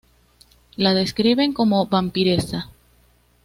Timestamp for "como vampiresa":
1.53-2.71